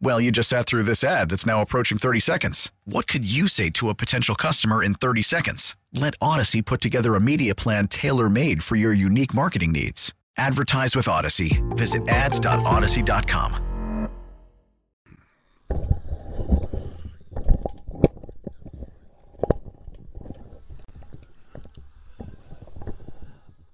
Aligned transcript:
Well, 0.00 0.20
you 0.20 0.30
just 0.30 0.48
sat 0.48 0.66
through 0.66 0.82
this 0.84 1.02
ad 1.02 1.30
that's 1.30 1.46
now 1.46 1.60
approaching 1.62 1.98
30 1.98 2.20
seconds. 2.20 2.70
What 2.84 3.06
could 3.06 3.24
you 3.30 3.48
say 3.48 3.70
to 3.70 3.88
a 3.88 3.94
potential 3.94 4.34
customer 4.34 4.82
in 4.82 4.94
30 4.94 5.22
seconds? 5.22 5.76
Let 5.92 6.18
Audacy 6.20 6.64
put 6.64 6.80
together 6.80 7.14
a 7.14 7.20
media 7.20 7.54
plan 7.54 7.88
tailor 7.88 8.28
made 8.28 8.62
for 8.62 8.76
your 8.76 8.92
unique 8.92 9.32
marketing 9.34 9.72
needs. 9.72 10.12
Advertise 10.36 10.94
with 10.96 11.06
Audacy. 11.06 11.62
Visit 11.76 12.08
ads.audacy.com. 12.08 13.64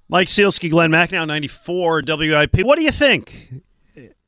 Mike 0.08 0.26
Sielski, 0.26 0.68
Glenn 0.68 0.90
Macnow, 0.90 1.24
94 1.24 2.02
WIP. 2.04 2.64
What 2.64 2.76
do 2.76 2.82
you 2.82 2.90
think? 2.90 3.62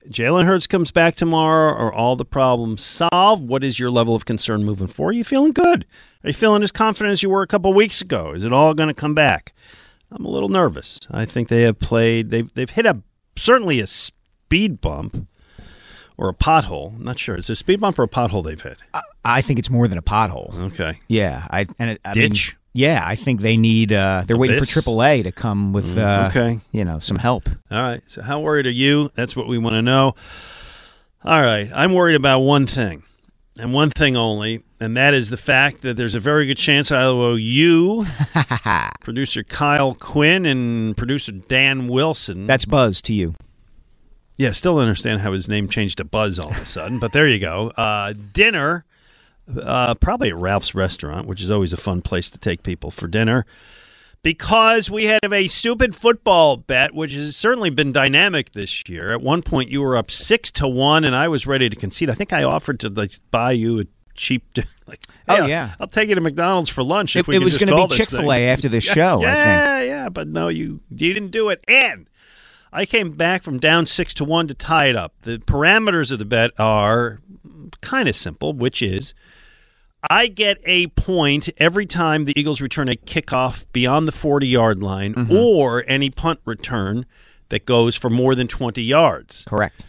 Jalen 0.09 0.45
Hurts 0.45 0.67
comes 0.67 0.91
back 0.91 1.15
tomorrow. 1.15 1.73
Are 1.75 1.93
all 1.93 2.17
the 2.17 2.25
problems 2.25 2.83
solved? 2.83 3.43
What 3.47 3.63
is 3.63 3.79
your 3.79 3.91
level 3.91 4.15
of 4.15 4.25
concern 4.25 4.65
moving 4.65 4.89
forward? 4.89 5.15
Are 5.15 5.19
you 5.19 5.25
feeling 5.25 5.53
good? 5.53 5.87
Are 6.25 6.29
you 6.29 6.35
feeling 6.35 6.63
as 6.63 6.73
confident 6.73 7.13
as 7.13 7.23
you 7.23 7.31
were 7.31 7.43
a 7.43 7.47
couple 7.47 7.73
weeks 7.73 8.01
ago? 8.01 8.33
Is 8.33 8.45
it 8.45 8.53
all 8.53 8.75
going 8.75 8.89
to 8.89 8.95
come 8.95 9.15
back? 9.15 9.53
I'm 10.11 10.25
a 10.25 10.31
little 10.31 10.49
nervous. 10.49 11.01
I 11.11 11.25
think 11.25 11.49
they 11.49 11.63
have 11.63 11.79
played. 11.79 12.31
They've 12.31 12.53
they've 12.55 12.69
hit 12.69 12.85
a 12.85 13.01
certainly 13.37 13.81
a 13.81 13.87
speed 13.87 14.81
bump 14.81 15.27
or 16.19 16.29
a 16.29 16.35
pothole. 16.35 16.97
I'm 16.97 17.05
not 17.05 17.19
sure. 17.19 17.37
Is 17.37 17.49
it 17.49 17.53
a 17.53 17.57
speed 17.57 17.81
bump 17.81 17.99
or 17.99 18.03
a 18.03 18.09
pothole 18.09 18.45
they've 18.45 18.61
hit? 18.61 18.79
I, 18.93 19.01
I 19.25 19.41
think 19.41 19.59
it's 19.59 19.71
more 19.71 19.89
than 19.89 19.99
a 19.99 20.03
pothole. 20.03 20.55
Okay. 20.73 20.99
Yeah, 21.09 21.47
I 21.51 21.67
and 21.79 21.91
it, 21.91 22.01
I 22.05 22.13
Ditch? 22.13 22.53
Mean, 22.53 22.59
yeah, 22.75 23.03
I 23.05 23.17
think 23.17 23.41
they 23.41 23.57
need. 23.57 23.93
Uh, 23.93 24.25
they're 24.27 24.37
waiting 24.37 24.57
Abyss? 24.57 24.73
for 24.73 24.81
AAA 24.81 25.25
to 25.25 25.33
come 25.33 25.73
with. 25.73 25.97
Uh, 25.99 26.31
okay. 26.31 26.59
you 26.73 26.85
know, 26.85 26.99
some 26.99 27.19
help. 27.19 27.49
All 27.71 27.83
right. 27.83 28.03
So, 28.07 28.23
how 28.23 28.41
worried 28.41 28.67
are 28.67 28.71
you? 28.71 29.11
That's 29.15 29.37
what 29.37 29.47
we 29.47 29.59
want 29.59 29.75
to 29.75 29.83
know. 29.83 30.15
All 31.25 31.41
right. 31.43 31.71
I'm 31.75 31.93
worried 31.93 32.17
about 32.17 32.41
one 32.41 32.67
thing, 32.67 33.03
and 33.59 33.73
one 33.73 33.91
thing 33.91 34.17
only, 34.17 34.63
and 34.81 34.97
that 34.97 35.13
is 35.15 35.31
the 35.31 35.37
fact 35.37 35.83
that 35.83 35.97
there's 35.97 36.15
a 36.15 36.21
very 36.21 36.47
good 36.47 36.57
chance 36.57 36.91
I 36.91 37.03
owe 37.05 37.35
you, 37.35 38.07
producer 39.01 39.43
Kyle 39.43 39.95
Quinn, 39.95 40.47
and 40.47 40.97
producer 40.97 41.33
Dan 41.33 41.89
Wilson. 41.89 42.47
That's 42.47 42.65
Buzz 42.65 43.03
to 43.03 43.13
you. 43.13 43.35
yeah, 44.39 44.53
still 44.53 44.75
don't 44.75 44.83
understand 44.83 45.21
how 45.21 45.33
his 45.33 45.47
name 45.49 45.69
changed 45.69 45.99
to 45.99 46.05
Buzz 46.05 46.39
all 46.39 46.51
of 46.51 46.57
a 46.57 46.67
sudden, 46.67 46.99
but 46.99 47.13
there 47.13 47.29
you 47.29 47.39
go. 47.39 47.69
Uh, 47.77 48.15
dinner, 48.33 48.85
uh, 49.61 49.95
probably 49.95 50.29
at 50.29 50.37
Ralph's 50.37 50.75
restaurant, 50.75 51.27
which 51.27 51.41
is 51.41 51.51
always 51.51 51.73
a 51.73 51.77
fun 51.77 52.03
place 52.03 52.31
to 52.31 52.39
take 52.39 52.63
people 52.63 52.91
for 52.91 53.07
dinner. 53.07 53.45
Because 54.23 54.89
we 54.89 55.07
have 55.07 55.33
a 55.33 55.49
stupid 55.49 55.97
football 55.97 56.57
bet, 56.57 56.95
which 56.95 57.13
has 57.13 57.35
certainly 57.35 57.71
been 57.71 57.91
dynamic 57.91 58.53
this 58.53 58.89
year. 58.89 59.11
At 59.13 59.21
one 59.21 59.43
point, 59.43 59.69
you 59.69 59.81
were 59.81 59.97
up 59.97 60.13
six 60.13 60.53
to 60.53 60.69
one, 60.69 61.05
and 61.05 61.17
I 61.17 61.27
was 61.27 61.45
ready 61.45 61.69
to 61.69 61.75
concede. 61.75 62.09
I 62.09 62.15
think 62.15 62.33
I 62.33 62.45
offered 62.45 62.79
to 62.81 62.89
like 62.89 63.11
buy 63.33 63.51
you 63.51 63.81
a 63.81 63.85
cheap, 64.15 64.45
like, 64.87 65.01
Oh, 65.29 65.47
yeah. 65.47 65.75
I'll 65.81 65.89
take 65.89 66.09
you 66.09 66.15
to 66.15 66.21
McDonald's 66.21 66.71
for 66.71 66.85
lunch. 66.85 67.17
if 67.17 67.29
It, 67.29 67.35
it 67.35 67.39
was 67.41 67.57
going 67.59 67.69
to 67.77 67.89
be 67.89 67.97
Chick 67.97 68.11
Fil 68.11 68.33
A 68.33 68.47
after 68.47 68.69
the 68.69 68.81
show. 68.81 69.23
I 69.23 69.27
think. 69.27 69.27
Yeah, 69.27 69.81
yeah, 69.81 70.09
but 70.09 70.29
no, 70.29 70.47
you 70.47 70.81
you 70.89 71.13
didn't 71.13 71.31
do 71.33 71.49
it. 71.49 71.65
And 71.67 72.09
I 72.73 72.87
came 72.87 73.13
back 73.13 73.43
from 73.43 73.59
down 73.59 73.87
six 73.87 74.15
to 74.15 74.25
one 74.25 74.49
to 74.49 74.55
tie 74.55 74.87
it 74.87 74.97
up. 74.97 75.15
The 75.23 75.39
parameters 75.39 76.11
of 76.11 76.19
the 76.19 76.25
bet 76.25 76.53
are 76.59 77.21
kind 77.83 78.09
of 78.09 78.17
simple, 78.17 78.53
which 78.55 78.81
is 78.83 79.13
I 80.11 80.27
get 80.29 80.59
a 80.65 80.87
point 80.89 81.49
every 81.59 81.87
time 81.87 82.25
the 82.25 82.39
Eagles 82.39 82.61
return 82.61 82.89
a 82.89 82.93
kickoff 82.97 83.67
beyond 83.73 84.09
the 84.09 84.13
40 84.13 84.47
yard 84.47 84.83
line 84.83 85.15
Mm-hmm. 85.15 85.33
or 85.37 85.85
any 85.87 86.11
punt 86.11 86.41
return 86.45 87.05
that 87.51 87.67
goes 87.67 87.95
for 87.97 88.09
more 88.11 88.35
than 88.35 88.49
20 88.49 88.83
yards. 88.83 89.45
Correct. 89.47 89.85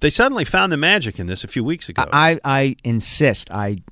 They 0.00 0.10
suddenly 0.10 0.44
found 0.44 0.72
the 0.72 0.76
magic 0.76 1.18
in 1.18 1.26
this 1.26 1.44
a 1.44 1.48
few 1.48 1.62
weeks 1.64 1.88
ago. 1.88 2.04
I, 2.12 2.40
I 2.44 2.76
insist. 2.84 3.50
I 3.50 3.82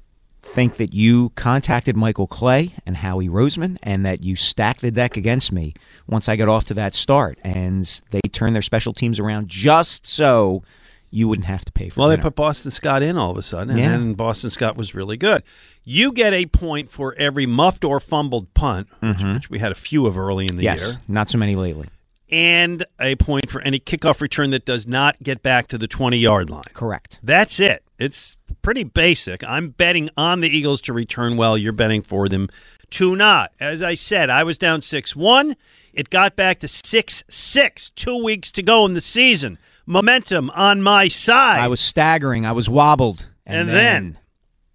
think 0.55 0.77
that 0.77 0.93
you 0.95 1.31
contacted 1.31 1.97
Michael 1.97 2.27
Clay 2.27 2.73
and 2.87 2.97
Howie 2.97 3.29
Roseman, 3.29 3.77
and 3.83 4.05
that 4.07 4.23
you 4.23 4.37
stacked 4.37 4.81
the 4.81 4.91
deck 4.91 5.17
against 5.17 5.53
me 5.53 5.75
once 6.07 6.29
I 6.29 6.37
got 6.37 6.49
off 6.49 6.65
to 6.67 6.75
that 6.75 6.95
start, 6.95 7.39
and 7.43 7.85
they 8.11 8.21
turned 8.33 8.55
their 8.55 8.63
special 8.63 8.93
teams 8.93 9.19
around 9.19 9.49
just 9.49 10.07
so 10.07 10.63
you 11.11 11.29
wouldn't 11.29 11.47
have 11.47 11.65
to 11.65 11.73
pay 11.73 11.89
for. 11.89 12.01
It. 12.01 12.03
Well, 12.03 12.09
they 12.09 12.17
put 12.17 12.35
Boston 12.35 12.71
Scott 12.71 13.03
in 13.03 13.17
all 13.17 13.31
of 13.31 13.39
a 13.39 13.43
sudden, 13.43 13.71
and 13.71 13.79
Yeah. 13.79 13.89
then 13.91 14.15
Boston 14.15 14.51
Scott 14.51 14.77
was 14.77 14.95
really 14.95 15.17
good. 15.17 15.43
You 15.85 16.13
get 16.13 16.33
a 16.33 16.47
point 16.47 16.91
for 16.91 17.15
every 17.17 17.47
muffed 17.47 17.85
or 17.85 18.01
fumbled 18.01 18.53
punt, 18.55 18.89
which, 19.01 19.17
which 19.23 19.51
we 19.51 19.59
had 19.61 19.71
a 19.73 19.77
few 19.77 20.07
of 20.07 20.19
early 20.19 20.45
in 20.47 20.57
the 20.57 20.63
Mm-hmm. 20.63 20.63
yes, 20.65 20.89
year, 20.91 21.01
not 21.09 21.31
so 21.31 21.39
many 21.39 21.55
lately. 21.55 21.89
and 22.29 22.85
a 23.01 23.15
point 23.17 23.49
for 23.51 23.61
any 23.61 23.79
kickoff 23.79 24.21
return 24.21 24.51
that 24.51 24.65
does 24.65 24.87
not 24.87 25.17
get 25.23 25.43
back 25.45 25.69
to 25.69 25.79
the 25.79 25.87
20 25.87 26.19
yard 26.19 26.51
line. 26.51 26.65
Correct. 26.73 27.21
That's 27.23 27.61
it. 27.61 27.85
It's 27.99 28.37
pretty 28.63 28.85
basic. 28.85 29.43
I'm 29.45 29.71
betting 29.71 30.11
on 30.17 30.41
the 30.41 30.49
Eagles 30.49 30.81
to 30.83 30.93
return 30.93 31.37
well. 31.37 31.57
You're 31.57 31.73
betting 31.73 32.03
for 32.03 32.29
them 32.29 32.49
to 32.91 33.17
not. 33.17 33.53
As 33.59 33.83
I 33.83 33.95
said, 33.95 34.31
I 34.31 34.45
was 34.45 34.59
down 34.59 34.81
6 34.83 35.17
1. 35.17 35.57
It 35.93 36.11
got 36.11 36.37
back 36.37 36.61
to 36.61 36.69
6 36.69 37.25
6. 37.29 37.91
Two 37.91 38.23
weeks 38.23 38.53
to 38.53 38.63
go 38.63 38.85
in 38.85 38.95
the 38.95 39.01
season. 39.01 39.59
Momentum 39.87 40.51
on 40.51 40.83
my 40.83 41.09
side. 41.09 41.61
I 41.61 41.69
was 41.69 41.81
staggering. 41.81 42.45
I 42.45 42.53
was 42.53 42.69
wobbled, 42.69 43.27
And 43.47 43.61
and, 43.61 43.69
then- 43.71 44.19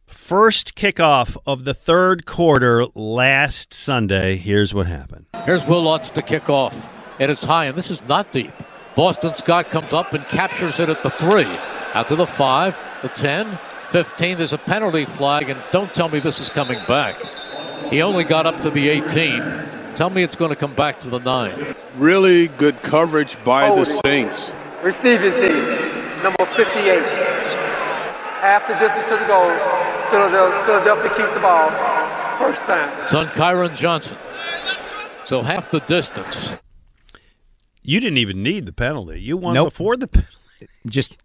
First 0.07 0.75
kickoff 0.75 1.35
of 1.45 1.65
the 1.65 1.73
third 1.73 2.25
quarter 2.25 2.85
last 2.95 3.73
Sunday. 3.73 4.37
Here's 4.37 4.73
what 4.73 4.87
happened. 4.87 5.25
Here's 5.45 5.65
Wil 5.65 5.83
Lutz 5.83 6.09
to 6.11 6.21
kick 6.21 6.49
off. 6.49 6.87
And 7.19 7.29
it's 7.29 7.43
high, 7.43 7.65
and 7.65 7.77
this 7.77 7.91
is 7.91 8.01
not 8.07 8.31
deep. 8.31 8.53
Boston 8.95 9.35
Scott 9.35 9.69
comes 9.71 9.91
up 9.93 10.13
and 10.13 10.25
captures 10.27 10.79
it 10.79 10.89
at 10.89 11.03
the 11.03 11.09
three. 11.09 11.47
Out 11.93 12.07
to 12.07 12.15
the 12.15 12.27
five, 12.27 12.77
the 13.01 13.09
10, 13.09 13.59
15. 13.89 14.37
There's 14.37 14.53
a 14.53 14.57
penalty 14.57 15.05
flag, 15.05 15.49
and 15.49 15.61
don't 15.71 15.93
tell 15.93 16.07
me 16.09 16.19
this 16.19 16.39
is 16.39 16.49
coming 16.49 16.79
back. 16.87 17.21
He 17.89 18.01
only 18.01 18.23
got 18.23 18.45
up 18.45 18.61
to 18.61 18.69
the 18.69 18.87
18. 18.89 19.39
Tell 19.95 20.09
me 20.09 20.23
it's 20.23 20.35
going 20.37 20.49
to 20.49 20.55
come 20.55 20.73
back 20.73 21.01
to 21.01 21.09
the 21.09 21.19
nine. 21.19 21.75
Really 21.97 22.47
good 22.47 22.81
coverage 22.81 23.41
by 23.43 23.75
the 23.75 23.83
Saints. 23.85 24.51
Receiving 24.81 25.33
team, 25.33 25.65
number 26.23 26.45
58. 26.55 26.99
Half 28.39 28.67
the 28.67 28.73
distance 28.75 29.05
to 29.09 29.17
the 29.17 29.25
goal. 29.27 29.49
Philadelphia, 30.09 30.65
Philadelphia 30.65 31.09
keeps 31.15 31.31
the 31.33 31.39
ball. 31.41 31.69
First 32.39 32.65
down. 32.67 33.03
It's 33.03 33.13
on 33.13 33.27
Kyron 33.27 33.75
Johnson. 33.75 34.17
So 35.25 35.41
half 35.43 35.69
the 35.71 35.81
distance. 35.81 36.53
You 37.83 37.99
didn't 37.99 38.17
even 38.17 38.41
need 38.41 38.65
the 38.65 38.73
penalty. 38.73 39.19
You 39.21 39.37
won 39.37 39.53
Nope. 39.53 39.69
before 39.69 39.97
the 39.97 40.07
penalty. 40.07 40.35
just 40.87 41.15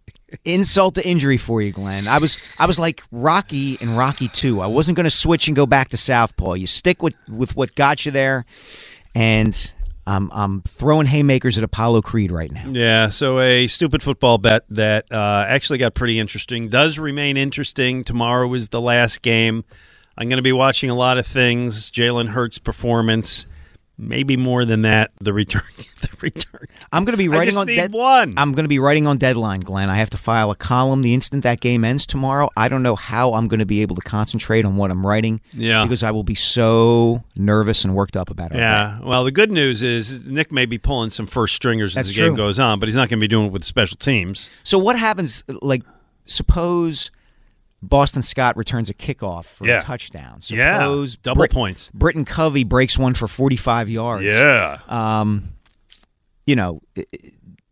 insult 0.45 0.95
to 0.95 1.07
injury 1.07 1.37
for 1.37 1.61
you, 1.61 1.71
Glenn. 1.71 2.07
I 2.07 2.17
was 2.17 2.37
I 2.59 2.65
was 2.65 2.77
like 2.77 3.03
Rocky 3.11 3.77
and 3.81 3.97
Rocky 3.97 4.27
Two. 4.27 4.61
I 4.61 4.67
wasn't 4.67 4.95
going 4.95 5.05
to 5.05 5.09
switch 5.09 5.47
and 5.47 5.55
go 5.55 5.65
back 5.65 5.89
to 5.89 5.97
Southpaw. 5.97 6.53
You 6.53 6.67
stick 6.67 7.01
with 7.01 7.15
with 7.29 7.55
what 7.55 7.75
got 7.75 8.05
you 8.05 8.11
there, 8.11 8.45
and 9.15 9.71
I'm 10.05 10.29
I'm 10.31 10.61
throwing 10.61 11.07
haymakers 11.07 11.57
at 11.57 11.63
Apollo 11.63 12.03
Creed 12.03 12.31
right 12.31 12.51
now. 12.51 12.69
Yeah, 12.71 13.09
so 13.09 13.39
a 13.39 13.67
stupid 13.67 14.01
football 14.01 14.37
bet 14.37 14.63
that 14.69 15.11
uh, 15.11 15.45
actually 15.47 15.79
got 15.79 15.93
pretty 15.93 16.19
interesting. 16.19 16.69
Does 16.69 16.97
remain 16.97 17.37
interesting. 17.37 18.03
Tomorrow 18.03 18.53
is 18.53 18.69
the 18.69 18.81
last 18.81 19.21
game. 19.21 19.65
I'm 20.17 20.29
going 20.29 20.37
to 20.37 20.43
be 20.43 20.53
watching 20.53 20.89
a 20.89 20.95
lot 20.95 21.17
of 21.17 21.27
things. 21.27 21.91
Jalen 21.91 22.29
Hurts' 22.29 22.57
performance. 22.57 23.45
Maybe 23.97 24.37
more 24.37 24.65
than 24.65 24.83
that. 24.83 25.11
The 25.19 25.33
return, 25.33 25.63
the 26.01 26.09
return. 26.21 26.67
I'm 26.91 27.03
going 27.05 27.13
to 27.13 27.17
be 27.17 27.27
writing 27.27 27.57
on 27.57 27.67
dead- 27.67 27.91
one. 27.91 28.33
I'm 28.37 28.51
going 28.53 28.63
to 28.65 28.69
be 28.69 28.79
writing 28.79 29.07
on 29.07 29.17
deadline, 29.17 29.61
Glenn. 29.61 29.89
I 29.89 29.95
have 29.97 30.09
to 30.11 30.17
file 30.17 30.51
a 30.51 30.55
column 30.55 31.01
the 31.01 31.13
instant 31.13 31.43
that 31.43 31.59
game 31.61 31.83
ends 31.83 32.05
tomorrow. 32.05 32.49
I 32.55 32.69
don't 32.69 32.83
know 32.83 32.95
how 32.95 33.33
I'm 33.33 33.47
going 33.47 33.59
to 33.59 33.65
be 33.65 33.81
able 33.81 33.95
to 33.95 34.01
concentrate 34.01 34.65
on 34.65 34.77
what 34.77 34.91
I'm 34.91 35.05
writing. 35.05 35.41
Yeah. 35.53 35.83
because 35.83 36.03
I 36.03 36.11
will 36.11 36.23
be 36.23 36.35
so 36.35 37.23
nervous 37.35 37.83
and 37.83 37.95
worked 37.95 38.15
up 38.15 38.29
about 38.29 38.51
it. 38.51 38.57
Yeah. 38.57 38.99
Well, 39.01 39.23
the 39.23 39.31
good 39.31 39.51
news 39.51 39.81
is 39.83 40.25
Nick 40.25 40.51
may 40.51 40.65
be 40.65 40.77
pulling 40.77 41.09
some 41.09 41.27
first 41.27 41.55
stringers 41.55 41.93
That's 41.95 42.09
as 42.09 42.15
the 42.15 42.21
game 42.21 42.35
goes 42.35 42.59
on, 42.59 42.79
but 42.79 42.87
he's 42.89 42.95
not 42.95 43.09
going 43.09 43.19
to 43.19 43.23
be 43.23 43.27
doing 43.27 43.47
it 43.47 43.51
with 43.51 43.63
special 43.63 43.97
teams. 43.97 44.49
So 44.63 44.77
what 44.77 44.97
happens? 44.97 45.43
Like, 45.61 45.83
suppose 46.25 47.11
Boston 47.81 48.21
Scott 48.21 48.57
returns 48.57 48.89
a 48.89 48.93
kickoff 48.93 49.45
for 49.45 49.67
Yeah. 49.67 49.77
a 49.77 49.81
touchdown. 49.81 50.39
Yeah. 50.47 50.79
Suppose 50.79 51.15
Double 51.17 51.39
Brit- 51.41 51.51
points. 51.51 51.89
Britton 51.93 52.25
Covey 52.25 52.63
breaks 52.63 52.97
one 52.97 53.13
for 53.13 53.27
45 53.27 53.89
yards. 53.89 54.25
Yeah. 54.25 54.79
Um, 54.87 55.49
you 56.45 56.55
know, 56.55 56.81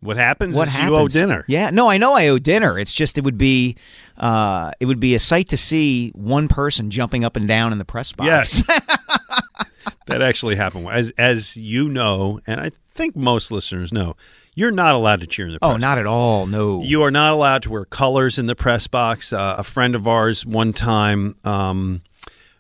What 0.02 0.18
happens? 0.18 0.56
what 0.56 0.68
is 0.68 0.74
happens? 0.74 0.92
You 0.92 0.96
owe 0.98 1.08
dinner. 1.08 1.46
Yeah, 1.48 1.70
no, 1.72 1.90
I 1.90 1.98
know 1.98 2.14
I 2.14 2.28
owe 2.28 2.38
dinner. 2.38 2.78
It's 2.78 2.92
just 2.94 3.18
it 3.18 3.24
would 3.24 3.38
be, 3.38 3.76
uh, 4.18 4.72
it 4.80 4.86
would 4.86 5.00
be 5.00 5.16
a 5.16 5.20
sight 5.20 5.50
to 5.50 5.58
see 5.58 6.12
one 6.14 6.48
person 6.48 6.92
jumping 6.92 7.24
up 7.26 7.36
and 7.36 7.48
down 7.48 7.72
in 7.72 7.80
the 7.80 7.86
press 7.86 8.12
box. 8.12 8.28
Yes. 8.28 8.64
that 10.08 10.22
actually 10.22 10.56
happened. 10.56 10.88
As 10.90 11.12
as 11.18 11.56
you 11.58 11.90
know, 11.90 12.40
and 12.46 12.60
I 12.60 12.72
think 12.94 13.16
most 13.16 13.52
listeners 13.52 13.92
know, 13.92 14.16
you're 14.56 14.72
not 14.72 14.96
allowed 14.96 15.20
to 15.20 15.28
cheer 15.28 15.46
in 15.48 15.54
the 15.54 15.60
press 15.60 15.72
oh, 15.72 15.78
not 15.78 15.98
at 15.98 16.08
all. 16.08 16.48
No. 16.48 16.82
You 16.82 17.04
are 17.04 17.12
not 17.12 17.34
allowed 17.34 17.64
to 17.64 17.70
wear 17.70 17.86
colors 17.86 18.40
in 18.40 18.48
the 18.48 18.56
press 18.56 18.88
box. 18.88 19.32
Uh, 19.32 19.56
a 19.58 19.64
friend 19.64 19.94
of 19.96 20.08
ours 20.08 20.46
one 20.46 20.74
time, 20.74 21.36
um, 21.44 22.02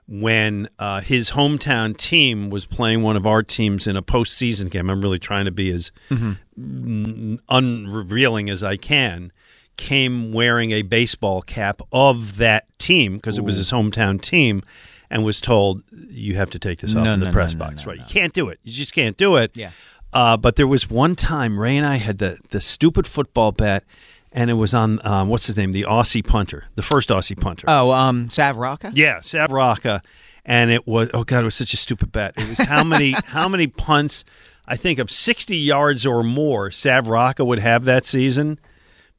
when 0.07 0.69
uh, 0.77 1.01
his 1.01 1.31
hometown 1.31 1.97
team 1.97 2.51
was 2.51 2.65
playing 2.67 3.01
one 3.01 3.15
of 3.17 3.25
our 3.25 3.41
teams 3.41 3.87
in 3.87 3.95
a 3.95 4.03
postseason 4.03 4.69
game, 4.69 4.89
I'm 4.89 5.01
really 5.01 5.17
trying 5.17 5.45
to 5.45 5.51
be 5.51 5.71
as 5.71 5.91
mm, 6.11 7.39
unrevealing 7.49 8.49
as 8.49 8.63
I 8.63 8.77
can. 8.77 9.31
Came 9.77 10.31
wearing 10.31 10.71
a 10.71 10.83
baseball 10.83 11.41
cap 11.41 11.81
of 11.91 12.37
that 12.37 12.67
team 12.79 13.15
because 13.15 13.37
it 13.37 13.43
was 13.43 13.57
his 13.57 13.71
hometown 13.71 14.21
team, 14.21 14.61
and 15.09 15.25
was 15.25 15.41
told 15.41 15.81
you 15.91 16.35
have 16.35 16.49
to 16.51 16.59
take 16.59 16.79
this 16.79 16.95
off 16.95 17.03
No, 17.03 17.13
in 17.13 17.19
the 17.19 17.25
no, 17.25 17.31
press 17.33 17.53
no, 17.53 17.59
box. 17.59 17.85
right? 17.85 17.97
You 17.97 18.05
can't 18.05 18.31
do 18.31 18.47
it. 18.49 18.59
You 18.63 18.71
just 18.71 18.93
can't 18.93 19.17
do 19.17 19.35
it. 19.35 19.51
Yeah. 19.53 19.71
Uh, 20.13 20.37
but 20.37 20.55
there 20.55 20.67
was 20.67 20.89
one 20.89 21.15
time 21.15 21.59
Ray 21.59 21.75
and 21.77 21.85
I 21.85 21.97
had 21.97 22.19
the 22.19 22.37
the 22.49 22.61
stupid 22.61 23.05
football 23.05 23.51
bet, 23.51 23.83
and 24.31 24.49
it 24.49 24.53
was 24.53 24.73
on 24.73 25.05
um, 25.05 25.27
what's 25.29 25.47
his 25.47 25.57
name, 25.57 25.71
the 25.71 25.83
Aussie 25.83 26.25
punter, 26.25 26.65
the 26.75 26.81
first 26.81 27.09
Aussie 27.09 27.39
punter. 27.39 27.65
oh, 27.67 27.91
um, 27.91 28.29
Sav 28.29 28.57
Rocca? 28.57 28.91
yeah, 28.95 29.21
Sav 29.21 29.51
Rocca, 29.51 30.01
and 30.45 30.71
it 30.71 30.87
was 30.87 31.09
oh 31.13 31.23
god, 31.23 31.41
it 31.41 31.45
was 31.45 31.55
such 31.55 31.73
a 31.73 31.77
stupid 31.77 32.11
bet. 32.11 32.33
It 32.37 32.47
was 32.47 32.59
how 32.59 32.83
many 32.83 33.11
how 33.25 33.47
many 33.49 33.67
punts? 33.67 34.23
I 34.67 34.77
think 34.77 34.99
of 34.99 35.11
sixty 35.11 35.57
yards 35.57 36.05
or 36.05 36.23
more 36.23 36.71
Sav 36.71 37.07
Rocca 37.07 37.43
would 37.45 37.59
have 37.59 37.85
that 37.85 38.05
season, 38.05 38.59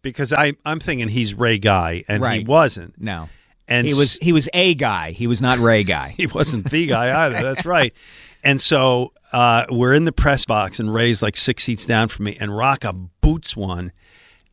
because 0.03 0.33
I 0.33 0.55
I'm 0.65 0.81
thinking 0.81 1.09
he's 1.09 1.35
Ray 1.35 1.59
Guy, 1.59 2.05
and 2.09 2.25
he 2.25 2.45
wasn't. 2.45 3.01
No. 3.01 3.29
And 3.69 3.87
he 3.87 3.95
was 3.95 4.15
he 4.23 4.33
was 4.33 4.49
a 4.55 4.75
guy. 4.75 5.11
He 5.11 5.27
was 5.27 5.43
not 5.43 5.59
Ray 5.59 5.83
guy. 5.83 6.11
he 6.17 6.27
wasn't 6.27 6.71
the 6.71 6.87
guy 6.87 7.27
either. 7.27 7.43
That's 7.43 7.67
right. 7.67 7.93
And 8.47 8.61
so 8.61 9.13
uh, 9.33 9.67
we're 9.71 9.93
in 9.93 10.05
the 10.05 10.13
press 10.13 10.45
box, 10.45 10.79
and 10.79 10.95
Ray's 10.95 11.21
like 11.21 11.37
six 11.37 11.65
seats 11.65 11.85
down 11.85 12.07
from 12.07 12.27
me, 12.27 12.37
and 12.39 12.57
Rocca 12.57 12.93
boots 12.93 13.57
one, 13.57 13.91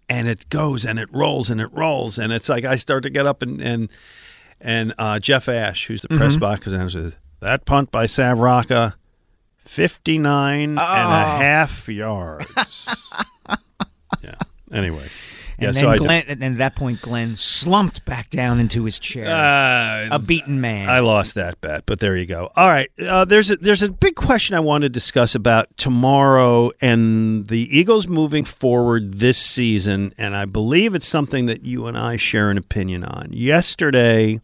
and 0.10 0.28
it 0.28 0.50
goes 0.50 0.84
and 0.84 0.98
it 0.98 1.14
rolls 1.14 1.52
and 1.52 1.62
it 1.62 1.72
rolls, 1.72 2.18
and 2.18 2.34
it's 2.34 2.50
like 2.50 2.66
I 2.66 2.78
start 2.78 3.04
to 3.04 3.12
get 3.12 3.28
up 3.28 3.44
and 3.44 3.62
and 3.62 3.90
and 4.60 4.96
uh, 4.98 5.20
Jeff 5.20 5.48
Ash, 5.48 5.86
who's 5.86 6.02
the 6.02 6.08
press 6.08 6.36
box 6.38 6.66
announcer, 6.66 7.14
that 7.40 7.66
punt 7.66 7.92
by 7.92 8.08
Sav 8.08 8.40
Rocca, 8.40 8.96
59 9.58 10.70
and 10.70 10.80
a 10.80 10.82
half 10.82 11.88
yards. 11.88 13.12
yeah. 14.24 14.36
Anyway. 14.74 15.08
Yeah, 15.60 15.68
And 15.68 15.76
so 15.78 15.82
then 15.82 15.90
I 15.90 15.98
Glenn, 15.98 16.24
and 16.28 16.44
at 16.44 16.58
that 16.58 16.76
point, 16.76 17.02
Glenn 17.02 17.36
slumped 17.36 18.06
back 18.06 18.30
down 18.30 18.60
into 18.60 18.84
his 18.86 19.00
chair, 19.00 19.28
uh, 19.28 20.16
a 20.16 20.20
beaten 20.20 20.60
man. 20.62 20.90
I 20.90 21.00
lost 21.00 21.36
that 21.36 21.62
bet, 21.62 21.86
but 21.86 22.00
there 22.00 22.18
you 22.18 22.26
go. 22.26 22.52
All 22.56 22.68
right, 22.68 22.90
uh, 23.00 23.26
there's 23.26 23.52
a, 23.52 23.58
there's 23.58 23.84
a 23.84 23.90
big 23.90 24.16
question 24.16 24.56
I 24.56 24.60
want 24.60 24.82
to 24.84 24.90
discuss 24.90 25.36
about 25.36 25.76
tomorrow 25.78 26.72
and 26.82 27.48
the 27.48 27.78
Eagles 27.78 28.08
moving 28.08 28.44
forward 28.44 29.20
this 29.20 29.38
season, 29.38 30.14
and 30.18 30.36
I 30.36 30.46
believe 30.46 30.96
it's 30.96 31.08
something 31.08 31.46
that 31.46 31.64
you 31.64 31.88
and 31.88 31.98
I 31.98 32.18
share 32.18 32.50
an 32.50 32.58
opinion 32.58 33.04
on. 33.04 33.30
Yesterday, 33.32 34.42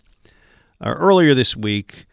or 0.79 0.93
earlier 0.95 1.33
this 1.33 1.55
week, 1.55 2.05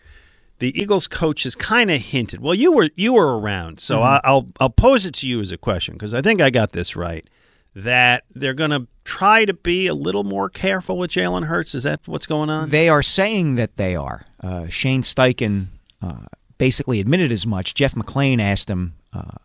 the 0.59 0.79
Eagles 0.81 1.07
coach 1.07 1.43
has 1.43 1.55
kind 1.55 1.91
of 1.91 2.01
hinted. 2.01 2.41
Well, 2.41 2.55
you 2.55 2.73
were 2.73 2.89
you 2.95 3.13
were 3.13 3.39
around, 3.39 3.81
so 3.81 4.03
I, 4.03 4.21
I'll 4.25 4.49
I'll 4.59 4.71
pose 4.71 5.05
it 5.05 5.15
to 5.17 5.27
you 5.29 5.41
as 5.41 5.53
a 5.53 5.59
question 5.59 5.95
because 5.95 6.15
I 6.15 6.23
think 6.23 6.41
I 6.41 6.51
got 6.51 6.73
this 6.73 6.97
right. 6.97 7.29
That 7.77 8.25
they're 8.35 8.55
going 8.55 8.71
to 8.71 8.87
try 9.05 9.45
to 9.45 9.53
be 9.53 9.87
a 9.87 9.95
little 9.95 10.25
more 10.25 10.49
careful 10.49 10.97
with 10.97 11.11
Jalen 11.11 11.45
Hurts. 11.45 11.75
Is 11.75 11.83
that 11.83 12.01
what's 12.07 12.27
going 12.27 12.49
on? 12.49 12.71
They 12.71 12.89
are 12.89 13.03
saying 13.03 13.57
that 13.57 13.77
they 13.77 13.95
are. 13.95 14.25
Uh, 14.43 14.69
Shane 14.69 15.03
Steichen 15.03 15.67
uh, 16.01 16.25
basically 16.59 17.01
admitted 17.01 17.31
as 17.31 17.47
much. 17.47 17.75
Jeff 17.75 17.95
McLane 17.95 18.41
asked 18.41 18.71
him, 18.71 18.95
uh, 19.13 19.37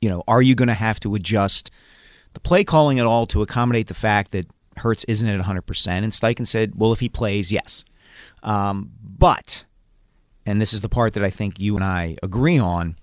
you 0.00 0.08
know, 0.08 0.22
are 0.26 0.42
you 0.42 0.54
going 0.54 0.68
to 0.68 0.74
have 0.74 1.00
to 1.00 1.14
adjust 1.14 1.70
the 2.34 2.40
play 2.40 2.64
calling 2.64 2.98
at 2.98 3.06
all 3.06 3.26
to 3.26 3.42
accommodate 3.42 3.86
the 3.86 3.94
fact 3.94 4.32
that 4.32 4.46
Hurts 4.76 5.04
isn't 5.04 5.28
at 5.28 5.40
100%? 5.40 5.88
And 5.88 6.12
Steichen 6.12 6.46
said, 6.46 6.72
well, 6.74 6.92
if 6.92 7.00
he 7.00 7.08
plays, 7.08 7.50
yes. 7.52 7.84
Um, 8.42 8.92
but, 9.00 9.64
and 10.44 10.60
this 10.60 10.72
is 10.72 10.80
the 10.80 10.88
part 10.88 11.14
that 11.14 11.24
I 11.24 11.30
think 11.30 11.58
you 11.58 11.74
and 11.76 11.84
I 11.84 12.16
agree 12.22 12.58
on, 12.58 12.96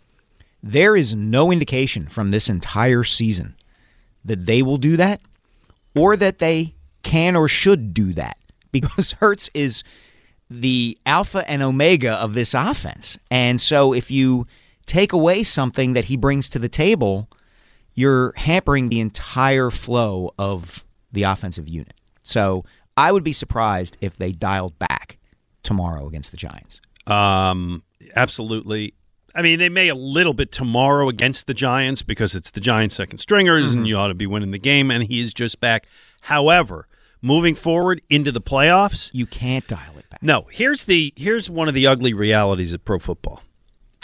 there 0.62 0.96
is 0.96 1.16
no 1.16 1.52
indication 1.52 2.08
from 2.08 2.32
this 2.32 2.50
entire 2.50 3.04
season 3.04 3.56
that 4.26 4.46
they 4.46 4.62
will 4.62 4.78
do 4.78 4.98
that 4.98 5.22
or 5.96 6.18
that 6.18 6.40
they 6.40 6.76
can 7.04 7.36
or 7.36 7.48
should 7.48 7.94
do 7.94 8.14
that 8.14 8.38
because 8.72 9.14
Hurts 9.14 9.50
is 9.54 9.84
the 10.50 10.98
alpha 11.06 11.50
and 11.50 11.64
omega 11.64 12.14
of 12.14 12.34
this 12.34 12.54
offense. 12.54 13.18
And 13.32 13.60
so 13.60 13.94
if 13.94 14.12
you 14.12 14.46
take 14.86 15.14
away 15.14 15.44
something 15.44 15.94
that 15.94 16.06
he 16.06 16.18
brings 16.18 16.50
to 16.50 16.60
the 16.60 16.70
table, 16.70 17.30
you're 17.94 18.34
hampering 18.36 18.90
the 18.90 19.00
entire 19.00 19.72
flow 19.72 20.34
of 20.38 20.84
the 21.12 21.24
offensive 21.24 21.68
unit. 21.68 21.94
So 22.24 22.66
I 22.98 23.12
would 23.12 23.24
be 23.24 23.34
surprised 23.34 23.98
if 24.02 24.18
they 24.18 24.32
dialed 24.32 24.78
back 24.78 25.18
tomorrow 25.64 26.08
against 26.08 26.32
the 26.32 26.38
Giants. 26.38 26.82
Um, 27.08 27.84
absolutely. 28.16 28.94
I 29.36 29.42
mean, 29.42 29.60
they 29.60 29.70
may 29.70 29.90
a 29.90 29.96
little 29.96 30.34
bit 30.34 30.52
tomorrow 30.52 31.10
against 31.10 31.46
the 31.48 31.54
Giants 31.54 32.02
because 32.02 32.36
it's 32.36 32.52
the 32.52 32.62
Giants' 32.62 32.96
second 32.96 33.18
stringers, 33.18 33.74
and 33.74 33.86
you 33.88 33.98
ought 33.98 34.08
to 34.08 34.14
be 34.14 34.26
winning 34.28 34.52
the 34.52 34.58
game, 34.60 34.90
and 34.92 35.04
he 35.04 35.20
is 35.20 35.34
just 35.34 35.60
back. 35.60 35.88
However, 36.22 36.88
moving 37.22 37.54
forward 37.56 38.02
into 38.10 38.32
the 38.32 38.42
playoffs, 38.42 39.10
You 39.14 39.26
can't 39.26 39.68
dial 39.68 39.98
it 39.98 40.10
back. 40.10 40.24
no. 40.24 40.48
Here's 40.52 40.86
the 40.86 41.12
here's 41.16 41.50
one 41.50 41.68
of 41.68 41.74
the 41.74 41.86
ugly 41.88 42.14
realities 42.14 42.74
of 42.74 42.84
pro 42.86 42.98
football. 43.00 43.44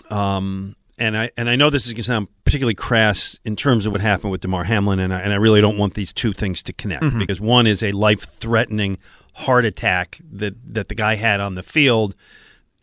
Um, 0.09 0.75
and 0.97 1.17
I 1.17 1.31
and 1.37 1.49
I 1.49 1.55
know 1.55 1.69
this 1.69 1.85
is 1.87 1.93
going 1.93 1.97
to 1.97 2.03
sound 2.03 2.27
particularly 2.45 2.75
crass 2.75 3.39
in 3.45 3.55
terms 3.55 3.85
of 3.85 3.91
what 3.93 4.01
happened 4.01 4.31
with 4.31 4.41
Damar 4.41 4.65
Hamlin, 4.65 4.99
and 4.99 5.13
I, 5.13 5.19
and 5.21 5.33
I 5.33 5.37
really 5.37 5.61
don't 5.61 5.77
want 5.77 5.93
these 5.93 6.11
two 6.13 6.33
things 6.33 6.61
to 6.63 6.73
connect 6.73 7.17
because 7.17 7.39
one 7.39 7.65
is 7.67 7.81
a 7.81 7.91
life 7.93 8.21
threatening 8.21 8.97
heart 9.33 9.63
attack 9.65 10.19
that 10.31 10.53
that 10.73 10.89
the 10.89 10.95
guy 10.95 11.15
had 11.15 11.39
on 11.39 11.55
the 11.55 11.63
field, 11.63 12.13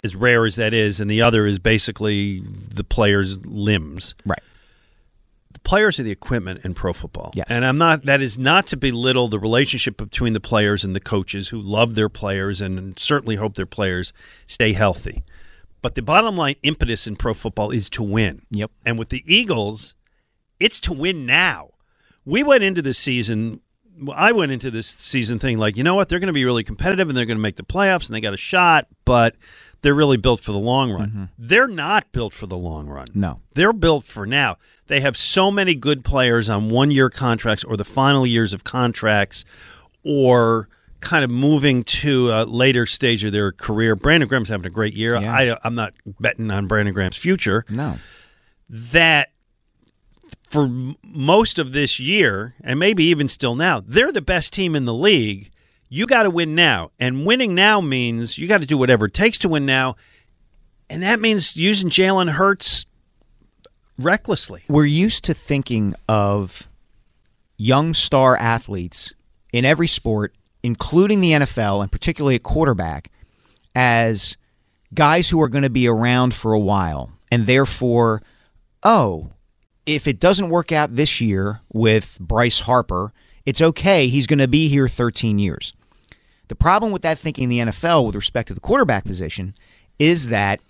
as 0.05 0.15
rare 0.15 0.47
as 0.47 0.57
that 0.57 0.73
is, 0.75 1.01
and 1.01 1.11
the 1.11 1.23
other 1.23 1.47
is 1.47 1.59
basically 1.59 2.41
the 2.75 2.85
player's 2.85 3.39
limbs 3.45 4.15
Right. 4.25 4.39
the 5.53 5.59
players 5.61 5.99
are 5.99 6.03
the 6.05 6.11
equipment 6.11 6.61
in 6.65 6.75
pro 6.75 6.93
football. 6.93 7.33
Yes. 7.35 7.47
And 7.49 7.65
I'm 7.65 7.79
not 7.79 8.05
that 8.05 8.21
is 8.23 8.39
not 8.39 8.67
to 8.69 8.77
belittle 8.77 9.29
the 9.29 9.39
relationship 9.39 9.97
between 9.97 10.35
the 10.35 10.41
players 10.41 10.85
and 10.85 10.95
the 10.95 11.01
coaches 11.01 11.49
who 11.49 11.61
love 11.61 11.95
their 11.95 12.09
players 12.09 12.61
and 12.61 12.99
certainly 12.99 13.37
hope 13.37 13.55
their 13.57 13.67
players 13.67 14.13
stay 14.47 14.73
healthy. 14.73 15.25
But 15.83 15.95
the 15.95 16.03
bottom 16.03 16.37
line 16.37 16.57
impetus 16.63 17.07
in 17.07 17.17
pro 17.17 17.35
football 17.35 17.71
is 17.71 17.89
to 17.91 18.03
win. 18.03 18.43
Yep. 18.51 18.71
And 18.85 18.99
with 18.99 19.09
the 19.11 19.23
Eagles, 19.27 19.95
it's 20.61 20.81
to 20.81 20.93
win 20.93 21.25
now. 21.27 21.71
We 22.25 22.43
went 22.43 22.63
into 22.65 22.83
this 22.83 22.99
season 22.99 23.61
I 24.15 24.31
went 24.31 24.53
into 24.53 24.71
this 24.71 24.87
season 24.87 25.41
thing 25.41 25.59
like, 25.59 25.77
you 25.77 25.83
know 25.83 25.97
what, 25.97 26.09
they're 26.09 26.21
going 26.21 26.29
to 26.29 26.33
be 26.33 26.45
really 26.45 26.63
competitive 26.63 27.09
and 27.09 27.19
they're 27.19 27.27
going 27.27 27.37
to 27.39 27.43
make 27.43 27.57
the 27.57 27.65
playoffs 27.65 28.07
and 28.07 28.15
they 28.15 28.21
got 28.21 28.33
a 28.33 28.37
shot, 28.37 28.87
but 29.05 29.35
they're 29.83 29.95
really 29.95 30.17
built 30.17 30.41
for 30.41 30.53
the 30.53 30.59
long 30.59 30.91
run. 30.91 31.09
Mm-hmm. 31.09 31.25
They're 31.39 31.69
not 31.69 32.11
built 32.13 32.35
for 32.35 32.47
the 32.47 32.57
long 32.57 32.89
run. 32.89 33.07
No. 33.15 33.41
They're 33.55 33.73
built 33.73 34.05
for 34.05 34.27
now. 34.27 34.57
They 34.89 35.01
have 35.01 35.17
so 35.17 35.51
many 35.51 35.75
good 35.75 36.05
players 36.05 36.49
on 36.49 36.71
one 36.71 36.91
year 36.91 37.11
contracts 37.11 37.65
or 37.65 37.77
the 37.77 37.85
final 37.85 38.27
years 38.27 38.53
of 38.53 38.65
contracts 38.65 39.45
or 40.05 40.69
kind 41.01 41.25
of 41.25 41.31
moving 41.31 41.85
to 41.85 42.33
a 42.33 42.45
later 42.45 42.87
stage 42.87 43.23
of 43.23 43.33
their 43.33 43.53
career. 43.53 43.95
Brandon 43.95 44.29
Graham's 44.29 44.49
having 44.49 44.67
a 44.67 44.71
great 44.71 44.95
year. 44.95 45.17
Yeah. 45.21 45.33
I, 45.33 45.59
I'm 45.63 45.75
not 45.75 45.95
betting 46.19 46.51
on 46.51 46.67
Brandon 46.67 46.95
Graham's 46.95 47.17
future. 47.17 47.65
No. 47.69 47.99
That 48.69 49.29
for 50.49 50.69
most 51.05 51.59
of 51.59 51.73
this 51.73 52.01
year, 52.01 52.55
and 52.65 52.81
maybe 52.81 53.05
even 53.05 53.29
still 53.29 53.55
now, 53.55 53.81
they're 53.81 54.13
the 54.13 54.23
best 54.23 54.53
team 54.53 54.75
in 54.75 54.87
the 54.87 54.95
league. 54.95 55.51
You 55.89 56.07
got 56.07 56.25
to 56.25 56.31
win 56.31 56.55
now. 56.55 56.91
And 56.99 57.25
winning 57.25 57.55
now 57.55 57.81
means 57.81 58.39
you 58.39 58.47
got 58.47 58.61
to 58.61 58.67
do 58.67 58.77
whatever 58.77 59.07
it 59.07 59.15
takes 59.15 59.39
to 59.39 59.49
win 59.49 59.67
now. 59.67 59.97
And 60.91 61.03
that 61.03 61.21
means 61.21 61.57
using 61.57 61.91
Jalen 61.91 62.31
Hurts 62.31 62.87
recklessly. 63.99 64.65
We're 64.69 64.87
used 64.87 65.25
to 65.25 65.35
thinking 65.35 65.95
of 66.09 66.69
young 67.57 67.95
star 67.95 68.37
athletes 68.37 69.13
in 69.53 69.65
every 69.65 69.89
sport, 69.89 70.35
including 70.63 71.21
the 71.21 71.33
NFL 71.33 71.83
and 71.83 71.93
particularly 71.93 72.37
a 72.37 72.41
quarterback, 72.41 73.11
as 73.75 74.37
guys 74.95 75.29
who 75.29 75.41
are 75.43 75.49
going 75.49 75.63
to 75.63 75.71
be 75.71 75.87
around 75.87 76.35
for 76.35 76.53
a 76.53 76.59
while. 76.59 77.11
And 77.31 77.47
therefore, 77.47 78.23
oh, 78.83 79.31
if 79.85 80.07
it 80.07 80.21
doesn't 80.21 80.51
work 80.51 80.73
out 80.73 80.97
this 80.97 81.21
year 81.21 81.61
with 81.73 82.19
Bryce 82.21 82.61
Harper, 82.61 83.13
it's 83.45 83.61
okay. 83.61 84.09
He's 84.09 84.27
going 84.27 84.39
to 84.39 84.49
be 84.49 84.69
here 84.69 84.89
13 84.89 85.39
years. 85.39 85.73
The 86.49 86.57
problem 86.57 86.93
with 86.93 87.03
that 87.03 87.19
thinking 87.19 87.45
in 87.45 87.51
the 87.51 87.73
NFL 87.73 88.07
with 88.07 88.15
respect 88.15 88.49
to 88.49 88.55
the 88.55 88.61
quarterback 88.61 89.05
position 89.05 89.55
is 89.99 90.29
that 90.29 90.61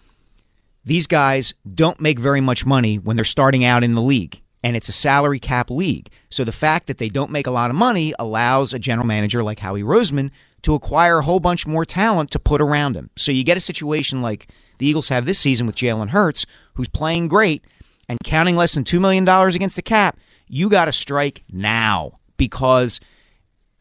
these 0.85 1.07
guys 1.07 1.55
don't 1.75 2.01
make 2.01 2.19
very 2.19 2.41
much 2.41 2.67
money 2.67 2.97
when 2.97 3.17
they're 3.17 3.25
starting 3.25 3.65
out 3.65 3.85
in 3.85 3.95
the 3.95 4.03
league, 4.03 4.41
and 4.63 4.77
it's 4.77 4.89
a 4.89 4.93
salary 4.93 5.39
cap 5.39 5.71
league. 5.71 6.09
So 6.31 6.45
the 6.45 6.53
fact 6.53 6.87
that 6.87 6.99
they 6.99 7.09
don't 7.09 7.31
make 7.31 7.47
a 7.47 7.53
lot 7.53 7.71
of 7.71 7.77
money 7.77 8.15
allows 8.19 8.73
a 8.73 8.79
general 8.79 9.07
manager 9.07 9.43
like 9.43 9.61
Howie 9.61 9.83
Roseman 9.83 10.31
to 10.63 10.75
acquire 10.75 11.19
a 11.19 11.25
whole 11.25 11.41
bunch 11.41 11.67
more 11.67 11.85
talent 11.85 12.31
to 12.33 12.39
put 12.39 12.61
around 12.61 12.97
him. 12.97 13.11
So 13.17 13.33
you 13.33 13.45
get 13.45 13.57
a 13.57 13.61
situation 13.61 14.23
like 14.23 14.49
the 14.79 14.87
Eagles 14.87 15.09
have 15.09 15.27
this 15.27 15.39
season 15.39 15.67
with 15.67 15.77
Jalen 15.77 16.09
Hurts, 16.09 16.47
who's 16.75 16.89
playing 16.89 17.29
great 17.29 17.65
and 18.09 18.19
counting 18.25 18.57
less 18.57 18.75
than 18.75 18.85
$2 18.85 19.01
million 19.01 19.29
against 19.29 19.77
the 19.77 19.83
cap. 19.83 20.19
You 20.49 20.69
got 20.69 20.87
to 20.87 20.93
strike 20.93 21.45
now 21.53 22.19
because 22.37 23.01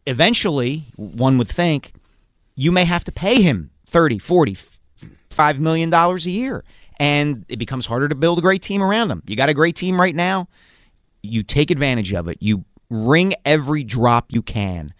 eventually, 0.07 0.87
one 0.95 1.37
would 1.37 1.49
think, 1.49 1.93
you 2.55 2.71
may 2.71 2.85
have 2.85 3.03
to 3.03 3.11
pay 3.11 3.41
him 3.41 3.69
30, 3.85 4.17
40, 4.17 4.57
$5 5.29 5.59
million 5.59 5.93
a 5.93 6.17
year. 6.17 6.63
And 6.99 7.45
it 7.47 7.57
becomes 7.57 7.85
harder 7.85 8.07
to 8.09 8.15
build 8.15 8.39
a 8.39 8.41
great 8.41 8.63
team 8.63 8.81
around 8.81 9.11
him. 9.11 9.21
You 9.27 9.35
got 9.35 9.49
a 9.49 9.53
great 9.53 9.75
team 9.75 10.01
right 10.01 10.15
now. 10.15 10.47
You 11.21 11.43
take 11.43 11.69
advantage 11.69 12.11
of 12.13 12.27
it. 12.27 12.37
You 12.41 12.65
wring 12.89 13.35
every 13.45 13.83
drop 13.83 14.27
you 14.29 14.41
can 14.41 14.93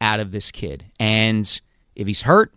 out 0.00 0.18
of 0.18 0.32
this 0.32 0.50
kid. 0.50 0.86
And 0.98 1.60
if 1.94 2.06
he's 2.08 2.22
hurt, 2.22 2.52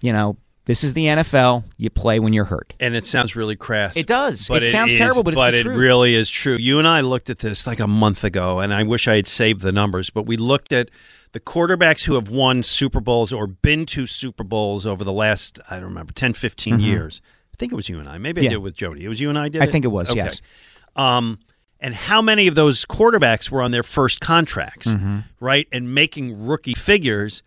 you 0.00 0.12
know, 0.12 0.36
this 0.64 0.84
is 0.84 0.92
the 0.92 1.06
NFL. 1.06 1.64
You 1.76 1.90
play 1.90 2.20
when 2.20 2.32
you're 2.32 2.44
hurt. 2.44 2.72
And 2.78 2.94
it 2.94 3.04
sounds 3.04 3.34
really 3.34 3.56
crass. 3.56 3.96
It 3.96 4.06
does. 4.06 4.46
But 4.48 4.62
it, 4.62 4.66
sounds 4.66 4.92
is- 4.92 4.98
terrible, 4.98 5.22
but 5.24 5.34
it's 5.34 5.40
but 5.40 5.54
it 5.54 5.62
truth. 5.64 5.76
really 5.76 6.14
is 6.14 6.30
true. 6.30 6.54
You 6.56 6.78
and 6.78 6.86
I 6.86 7.00
looked 7.00 7.30
at 7.30 7.40
this 7.40 7.66
like 7.66 7.80
a 7.80 7.86
month 7.88 8.22
ago, 8.24 8.60
and 8.60 8.72
I 8.72 8.82
wish 8.84 9.08
I 9.08 9.16
had 9.16 9.26
saved 9.26 9.60
the 9.62 9.72
numbers. 9.72 10.10
But 10.10 10.24
we 10.26 10.36
looked 10.36 10.72
at 10.72 10.90
the 11.32 11.40
quarterbacks 11.40 12.04
who 12.04 12.14
have 12.14 12.28
won 12.28 12.62
Super 12.62 13.00
Bowls 13.00 13.32
or 13.32 13.46
been 13.46 13.86
to 13.86 14.06
Super 14.06 14.44
Bowls 14.44 14.86
over 14.86 15.02
the 15.02 15.12
last 15.12 15.58
I 15.70 15.76
don't 15.76 15.84
remember 15.86 16.12
10, 16.12 16.34
15 16.34 16.78
years. 16.78 17.20
I 17.52 17.56
think 17.56 17.72
it 17.72 17.76
was 17.76 17.88
you 17.88 17.98
and 17.98 18.08
I. 18.08 18.18
Maybe 18.18 18.40
I 18.40 18.44
Mm-hmm. 18.44 18.48
Did 18.50 18.54
it 18.56 18.58
with 18.62 18.74
Jody. 18.74 19.04
It 19.04 19.08
was 19.08 19.20
you 19.20 19.28
and 19.30 19.38
I 19.38 19.48
did. 19.48 19.62
I 19.62 19.64
it? 19.64 19.70
think 19.70 19.84
it 19.84 19.88
was, 19.88 20.10
Okay. 20.10 20.18
yes. 20.20 20.40
Um, 20.96 21.38
and 21.80 21.94
how 21.94 22.22
many 22.22 22.46
of 22.46 22.54
those 22.54 22.84
quarterbacks 22.84 23.50
were 23.50 23.62
on 23.62 23.70
their 23.72 23.82
first 23.82 24.20
contracts, 24.20 24.86
Mm-hmm. 24.88 25.18
right? 25.40 25.66
And 25.72 25.94
making 25.94 26.46
rookie 26.46 26.74
figures. 26.74 27.42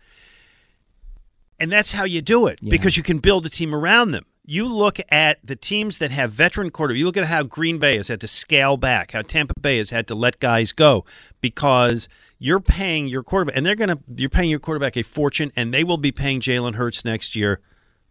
And 1.58 1.72
that's 1.72 1.92
how 1.92 2.04
you 2.04 2.20
do 2.20 2.46
it 2.46 2.58
because 2.62 2.96
you 2.96 3.02
can 3.02 3.18
build 3.18 3.46
a 3.46 3.50
team 3.50 3.74
around 3.74 4.10
them. 4.10 4.24
You 4.44 4.66
look 4.68 4.98
at 5.10 5.38
the 5.44 5.56
teams 5.56 5.98
that 5.98 6.10
have 6.10 6.30
veteran 6.30 6.70
quarter. 6.70 6.94
You 6.94 7.06
look 7.06 7.16
at 7.16 7.24
how 7.26 7.42
Green 7.42 7.78
Bay 7.78 7.96
has 7.96 8.08
had 8.08 8.20
to 8.20 8.28
scale 8.28 8.76
back, 8.76 9.12
how 9.12 9.22
Tampa 9.22 9.54
Bay 9.60 9.78
has 9.78 9.90
had 9.90 10.06
to 10.08 10.14
let 10.14 10.38
guys 10.38 10.72
go 10.72 11.04
because 11.40 12.08
you're 12.38 12.60
paying 12.60 13.08
your 13.08 13.22
quarterback, 13.22 13.56
and 13.56 13.64
they're 13.66 13.74
gonna 13.74 13.98
you're 14.14 14.28
paying 14.30 14.50
your 14.50 14.58
quarterback 14.60 14.96
a 14.96 15.02
fortune, 15.02 15.50
and 15.56 15.72
they 15.74 15.82
will 15.82 15.96
be 15.96 16.12
paying 16.12 16.40
Jalen 16.40 16.74
Hurts 16.74 17.04
next 17.04 17.34
year, 17.34 17.60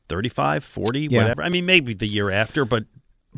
35, 0.09 0.63
40, 0.63 1.07
Yeah. 1.11 1.21
whatever. 1.21 1.43
I 1.43 1.49
mean, 1.49 1.65
maybe 1.65 1.93
the 1.93 2.07
year 2.07 2.29
after, 2.31 2.65
but, 2.65 2.85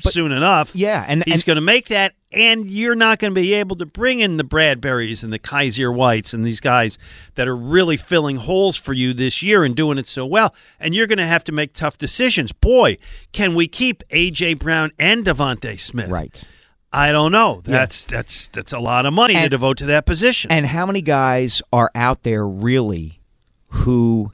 soon 0.02 0.32
enough, 0.32 0.76
Yeah, 0.76 1.04
and- 1.08 1.24
he's 1.26 1.44
going 1.44 1.56
to 1.56 1.62
make 1.62 1.88
that, 1.88 2.14
and 2.32 2.68
you're 2.70 2.96
not 2.96 3.20
going 3.20 3.34
to 3.34 3.40
be 3.40 3.54
able 3.54 3.76
to 3.78 3.86
bring 3.86 4.20
in 4.20 4.38
the 4.38 4.44
Bradberries 4.44 5.24
and 5.24 5.32
the 5.32 5.40
Kyzir 5.40 5.94
Whites 5.94 6.34
and 6.34 6.44
these 6.46 6.60
guys 6.60 6.98
that 7.36 7.48
are 7.48 7.56
really 7.56 7.98
filling 7.98 8.38
holes 8.38 8.76
for 8.78 8.94
you 8.94 9.14
this 9.14 9.42
year 9.42 9.64
and 9.64 9.76
doing 9.76 9.98
it 9.98 10.08
so 10.08 10.26
well. 10.26 10.54
And 10.80 10.94
you're 10.94 11.08
going 11.08 11.18
to 11.20 11.26
have 11.28 11.44
to 11.46 11.52
make 11.52 11.74
tough 11.74 11.98
decisions. 11.98 12.52
Boy, 12.52 12.98
can 13.32 13.56
we 13.56 13.68
keep 13.68 14.04
AJ 14.10 14.60
Brown 14.60 14.92
and 15.00 15.26
DeVonta 15.26 15.80
Smith? 15.80 16.10
Right. 16.10 16.44
I 16.92 17.12
don't 17.12 17.34
know. 17.34 17.62
That's 17.66 18.06
that's 18.06 18.48
that's 18.48 18.72
a 18.72 18.80
lot 18.80 19.06
of 19.06 19.14
money 19.14 19.34
to 19.36 19.50
devote 19.50 19.78
to 19.80 19.86
that 19.88 20.06
position. 20.06 20.52
And 20.52 20.66
how 20.66 20.86
many 20.86 21.02
guys 21.02 21.62
are 21.74 21.92
out 21.94 22.24
there 22.24 22.48
really 22.48 23.20
who 23.68 24.32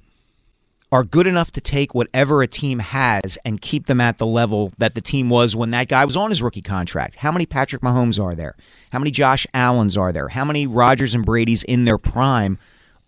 are 0.93 1.03
good 1.03 1.25
enough 1.25 1.49
to 1.49 1.59
take 1.59 1.95
whatever 1.95 2.43
a 2.43 2.47
team 2.47 2.77
has 2.77 3.35
and 3.43 3.59
keep 3.59 3.87
them 3.87 3.99
at 3.99 4.19
the 4.19 4.27
level 4.27 4.71
that 4.77 4.93
the 4.93 5.01
team 5.01 5.27
was 5.27 5.55
when 5.55 5.71
that 5.71 5.87
guy 5.87 6.05
was 6.05 6.15
on 6.15 6.29
his 6.29 6.39
rookie 6.39 6.61
contract? 6.61 7.15
How 7.15 7.31
many 7.31 7.47
Patrick 7.47 7.81
Mahomes 7.81 8.23
are 8.23 8.35
there? 8.35 8.55
How 8.91 8.99
many 8.99 9.09
Josh 9.09 9.47
Allens 9.55 9.97
are 9.97 10.11
there? 10.11 10.27
How 10.27 10.45
many 10.45 10.67
Rodgers 10.67 11.15
and 11.15 11.25
Brady's 11.25 11.63
in 11.63 11.85
their 11.85 11.97
prime 11.97 12.59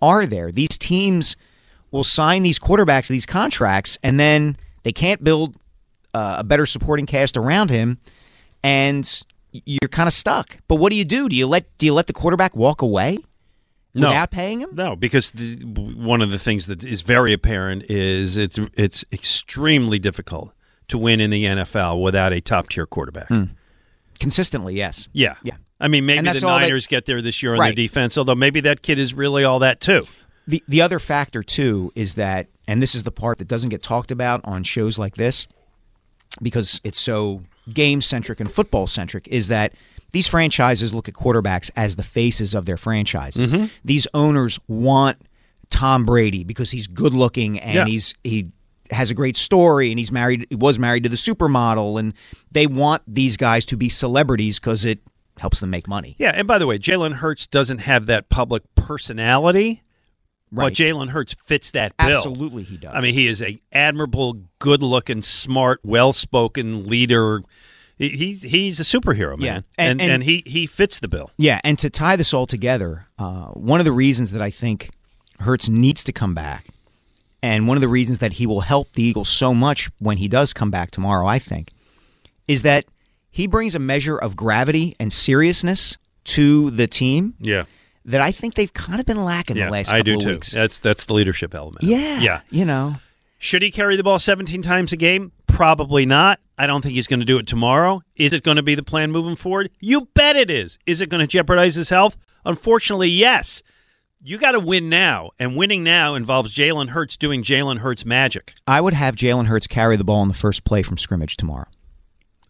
are 0.02 0.26
there? 0.26 0.52
These 0.52 0.80
teams 0.80 1.36
will 1.92 2.04
sign 2.04 2.42
these 2.42 2.58
quarterbacks 2.58 3.08
these 3.08 3.28
contracts 3.28 4.00
and 4.02 4.20
then 4.20 4.58
they 4.82 4.92
can't 4.92 5.24
build 5.24 5.56
uh, 6.16 6.38
a 6.40 6.44
better 6.44 6.66
supporting 6.66 7.06
cast 7.06 7.38
around 7.38 7.70
him 7.70 8.00
and 8.64 9.22
you're 9.52 9.90
kind 9.90 10.08
of 10.08 10.14
stuck. 10.14 10.58
But 10.68 10.78
what 10.78 10.90
do 10.90 10.96
you 10.96 11.06
do? 11.06 11.30
Do 11.30 11.36
you 11.36 11.46
let 11.46 11.66
do 11.78 11.86
you 11.86 11.94
let 11.94 12.08
the 12.08 12.14
quarterback 12.14 12.56
walk 12.56 12.82
away 12.82 13.20
No. 14.02 14.10
without 14.10 14.32
paying 14.32 14.60
him? 14.60 14.70
No, 14.74 14.96
because 14.96 15.32
the, 15.32 15.56
one 15.64 16.22
of 16.22 16.30
the 16.32 16.38
things 16.40 16.68
that 16.68 16.84
is 16.84 17.02
very 17.02 17.32
apparent 17.34 17.90
is 17.90 18.38
it's 18.38 18.60
it's 18.76 19.06
extremely 19.12 20.00
difficult 20.00 20.52
to 20.90 20.98
win 20.98 21.20
in 21.22 21.30
the 21.32 21.46
NFL 21.46 22.04
without 22.04 22.34
a 22.34 22.42
top 22.42 22.70
tier 22.70 22.86
quarterback. 22.86 23.28
Hmm. 23.30 23.44
Consistently, 24.20 24.76
yes. 24.76 25.08
Yeah. 25.14 25.36
Yeah. 25.44 25.56
I 25.80 25.88
mean, 25.88 26.06
maybe 26.06 26.22
the 26.22 26.46
all 26.48 26.58
they- 26.60 26.66
Niners 26.66 26.88
get 26.88 27.06
there 27.06 27.22
this 27.22 27.42
year 27.44 27.54
on 27.54 27.60
Right. 27.60 27.68
their 27.76 27.84
defense, 27.86 28.18
although 28.18 28.36
maybe 28.36 28.62
that 28.62 28.82
kid 28.82 28.98
is 29.00 29.14
really 29.14 29.44
all 29.44 29.60
that 29.60 29.82
too. 29.82 30.06
The 30.48 30.64
the 30.68 30.82
other 30.82 31.00
factor 31.00 31.42
too 31.42 31.92
is 31.96 32.14
that, 32.14 32.48
and 32.68 32.82
this 32.82 32.94
is 32.96 33.04
the 33.04 33.12
part 33.12 33.40
that 33.40 33.48
doesn't 33.48 33.70
get 33.70 33.82
talked 33.82 34.12
about 34.12 34.42
on 34.44 34.64
shows 34.64 34.98
like 35.00 35.16
this, 35.16 35.48
because 36.42 36.80
it's 36.84 37.00
so 37.00 37.42
game 37.74 38.00
centric 38.02 38.40
and 38.40 38.52
football 38.52 38.88
centric, 38.88 39.28
is 39.30 39.48
that 39.48 39.74
these 40.16 40.28
franchises 40.30 40.94
look 40.94 41.08
at 41.10 41.14
quarterbacks 41.14 41.70
as 41.76 41.98
the 41.98 42.04
faces 42.04 42.56
of 42.56 42.66
their 42.66 42.78
franchises. 42.78 43.52
Mm-hmm. 43.52 43.66
These 43.84 44.08
owners 44.14 44.58
want 44.68 45.18
Tom 45.70 46.06
Brady 46.06 46.44
because 46.46 46.72
he's 46.72 46.88
good 46.88 47.14
looking 47.14 47.60
and 47.60 47.74
Yeah. 47.76 47.86
he's 47.86 48.16
he 48.24 48.48
has 48.92 49.12
a 49.12 49.14
great 49.14 49.36
story 49.36 49.90
and 49.92 50.00
he's 50.00 50.12
married 50.12 50.46
he 50.50 50.56
was 50.56 50.78
married 50.80 51.04
to 51.04 51.10
the 51.10 51.16
supermodel 51.18 52.00
and 52.00 52.14
they 52.52 52.66
want 52.68 53.02
these 53.08 53.36
guys 53.36 53.66
to 53.66 53.76
be 53.76 53.90
celebrities 53.90 54.60
because 54.60 54.86
it 54.86 55.00
helps 55.40 55.60
them 55.60 55.70
make 55.70 55.88
money. 55.88 56.16
Yeah, 56.18 56.32
and 56.34 56.48
by 56.48 56.60
the 56.60 56.66
way, 56.68 56.78
Jalen 56.80 57.16
Hurts 57.16 57.46
doesn't 57.48 57.80
have 57.80 58.06
that 58.06 58.30
public 58.30 58.64
personality, 58.76 59.82
Right. 60.52 60.66
but 60.68 60.74
Jalen 60.74 61.10
Hurts 61.10 61.36
fits 61.44 61.72
that 61.72 61.98
bill. 61.98 62.18
Absolutely, 62.18 62.64
he 62.64 62.78
does. 62.78 62.92
I 62.94 63.02
mean, 63.02 63.14
he 63.16 63.28
is 63.28 63.42
a 63.42 63.58
admirable, 63.74 64.44
good-looking, 64.60 65.24
smart, 65.24 65.82
well-spoken 65.84 66.88
leader. 66.88 67.42
He- 67.98 68.10
He's 68.10 68.42
he's 68.42 68.80
a 68.80 68.84
superhero, 68.84 69.36
Yeah. 69.40 69.54
man, 69.54 69.64
And- 69.78 69.90
and, 69.92 70.02
and, 70.02 70.12
and- 70.12 70.24
he 70.24 70.44
he 70.46 70.66
fits 70.66 71.00
the 71.00 71.08
bill. 71.08 71.32
Yeah, 71.38 71.60
and 71.64 71.80
to 71.80 71.90
tie 71.90 72.16
this 72.16 72.34
all 72.34 72.46
together, 72.48 73.08
uh, 73.18 73.46
one 73.50 73.80
of 73.80 73.86
the 73.86 73.92
reasons 73.94 74.32
that 74.32 74.42
I 74.42 74.50
think 74.50 74.90
Hurts 75.40 75.68
needs 75.70 76.04
to 76.06 76.12
come 76.14 76.34
back, 76.34 76.68
and 77.44 77.68
one 77.68 77.78
of 77.78 77.82
the 77.82 77.88
reasons 77.88 78.20
that 78.20 78.34
he 78.34 78.46
will 78.46 78.62
help 78.62 78.94
the 78.94 79.04
Eagles 79.04 79.30
so 79.30 79.54
much 79.54 79.90
when 80.00 80.18
he 80.18 80.28
does 80.28 80.54
come 80.54 80.72
back 80.72 80.92
tomorrow, 80.92 81.26
I 81.28 81.40
think, 81.40 81.72
is 82.48 82.62
that 82.64 82.86
he 83.32 83.48
brings 83.48 83.76
a 83.76 83.80
measure 83.80 84.18
of 84.18 84.36
gravity 84.36 84.96
and 85.00 85.12
seriousness 85.12 85.98
to 86.26 86.72
the 86.72 86.88
team 86.88 87.34
Yeah, 87.40 87.64
that 88.06 88.22
I 88.22 88.32
think 88.32 88.56
they've 88.56 88.74
kind 88.74 89.00
of 89.00 89.06
been 89.06 89.24
lacking 89.24 89.58
yeah, 89.58 89.66
the 89.66 89.72
last 89.72 89.90
I 89.90 90.00
couple 90.00 90.04
do 90.14 90.18
of 90.20 90.24
too. 90.24 90.30
weeks. 90.36 90.52
That's 90.52 90.80
that's 90.80 91.06
the 91.06 91.14
leadership 91.14 91.54
element. 91.54 91.84
Yeah, 91.84 92.20
yeah. 92.22 92.42
you 92.50 92.66
know, 92.66 92.96
Should 93.38 93.62
he 93.62 93.72
carry 93.72 93.96
the 93.98 94.04
ball 94.04 94.20
17 94.20 94.62
times 94.62 94.94
a 94.94 94.98
game? 94.98 95.32
Probably 95.48 96.06
not. 96.06 96.40
I 96.58 96.68
don't 96.68 96.82
think 96.82 96.96
he's 96.96 97.08
going 97.08 97.20
to 97.20 97.26
do 97.26 97.38
it 97.38 97.48
tomorrow. 97.48 98.02
Is 98.16 98.34
it 98.34 98.44
going 98.44 98.58
to 98.58 98.64
be 98.64 98.76
the 98.76 98.84
plan 98.84 99.12
moving 99.12 99.36
forward? 99.36 99.70
You 99.80 100.08
bet 100.14 100.36
it 100.36 100.50
is. 100.50 100.80
Is 100.86 101.02
it 101.02 101.10
going 101.10 101.22
to 101.22 101.28
jeopardize 101.28 101.76
his 101.76 101.90
health? 101.90 102.18
Unfortunately, 102.46 103.10
yes. 103.10 103.62
You 104.24 104.38
got 104.38 104.54
to 104.54 104.60
win 104.60 104.90
now, 104.90 105.32
and 105.38 105.56
winning 105.56 105.84
now 105.84 106.16
involves 106.16 106.56
Jalen 106.56 106.90
Hurts 106.90 107.18
doing 107.18 107.44
Jalen 107.44 107.80
Hurts 107.80 108.06
magic. 108.06 108.56
I 108.66 108.82
would 108.82 108.94
have 108.94 109.16
Jalen 109.16 109.46
Hurts 109.48 109.68
carry 109.68 109.98
the 109.98 110.04
ball 110.04 110.22
in 110.24 110.30
the 110.30 110.34
first 110.34 110.64
play 110.64 110.82
from 110.82 110.98
scrimmage 110.98 111.38
tomorrow. 111.38 111.68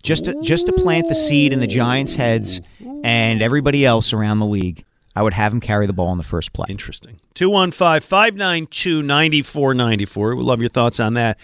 Just 0.01 0.25
to, 0.25 0.39
just 0.41 0.67
to 0.67 0.71
plant 0.71 1.09
the 1.09 1.15
seed 1.15 1.51
in 1.51 1.59
the 1.59 1.67
Giants' 1.67 2.15
heads 2.15 2.61
and 3.03 3.41
everybody 3.41 3.83
else 3.83 4.13
around 4.13 4.37
the 4.37 4.45
league. 4.45 4.85
I 5.15 5.21
would 5.21 5.33
have 5.33 5.53
him 5.53 5.59
carry 5.61 5.87
the 5.87 5.93
ball 5.93 6.11
in 6.11 6.17
the 6.17 6.23
first 6.23 6.53
play. 6.53 6.65
Interesting. 6.69 7.19
215 7.35 8.01
592 8.01 9.01
9494. 9.01 10.35
We'd 10.35 10.43
love 10.43 10.59
your 10.59 10.69
thoughts 10.69 10.99
on 10.99 11.13
that. 11.15 11.37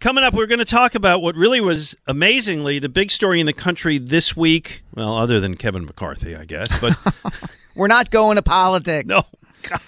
Coming 0.00 0.22
up, 0.22 0.34
we're 0.34 0.46
going 0.46 0.60
to 0.60 0.64
talk 0.64 0.94
about 0.94 1.22
what 1.22 1.34
really 1.34 1.60
was 1.60 1.96
amazingly 2.06 2.78
the 2.78 2.88
big 2.88 3.10
story 3.10 3.40
in 3.40 3.46
the 3.46 3.52
country 3.52 3.98
this 3.98 4.36
week. 4.36 4.82
Well, 4.94 5.16
other 5.16 5.40
than 5.40 5.56
Kevin 5.56 5.84
McCarthy, 5.84 6.36
I 6.36 6.44
guess. 6.44 6.78
But 6.80 6.96
We're 7.78 7.86
not 7.86 8.10
going 8.10 8.36
to 8.36 8.42
politics. 8.42 9.06
no, 9.06 9.22
God. 9.62 9.80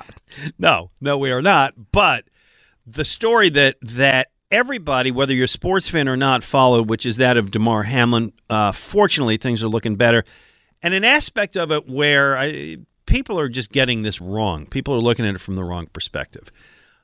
No, 0.59 0.91
no, 1.01 1.19
we 1.19 1.33
are 1.33 1.43
not. 1.43 1.75
But 1.91 2.25
the 2.87 3.05
story 3.05 3.51
that, 3.51 3.77
that 3.83 4.29
everybody, 4.49 5.11
whether 5.11 5.35
you're 5.35 5.47
a 5.47 5.49
sports 5.49 5.89
fan 5.89 6.09
or 6.09 6.17
not, 6.17 6.45
followed, 6.45 6.89
which 6.89 7.05
is 7.05 7.17
that 7.17 7.37
of 7.37 7.51
Damar 7.51 7.83
Hamlin. 7.83 8.33
Uh, 8.49 8.71
fortunately, 8.71 9.37
things 9.39 9.61
are 9.63 9.69
looking 9.69 9.97
better. 9.97 10.25
And 10.83 10.95
an 10.95 11.05
aspect 11.05 11.57
of 11.57 11.73
it 11.73 11.89
where 11.89 12.39
I, 12.39 12.77
people 13.11 13.39
are 13.39 13.49
just 13.49 13.73
getting 13.73 14.03
this 14.03 14.21
wrong. 14.21 14.67
People 14.67 14.95
are 14.95 15.01
looking 15.01 15.27
at 15.27 15.35
it 15.35 15.41
from 15.41 15.57
the 15.57 15.65
wrong 15.65 15.89
perspective. 15.89 16.51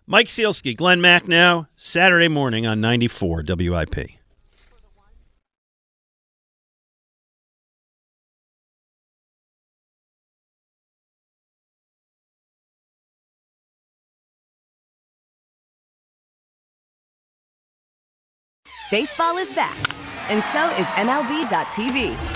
Mike 0.07 0.29
Sielski, 0.29 0.77
Glenn 0.77 1.01
Macnow, 1.01 1.67
Saturday 1.75 2.29
morning 2.29 2.65
on 2.65 2.81
94 2.81 3.45
WIP. 3.47 4.11
Baseball 18.89 19.37
is 19.39 19.53
back, 19.53 19.77
and 20.31 20.41
so 20.53 20.69
is 20.81 20.87
MLB.tv. 20.95 22.36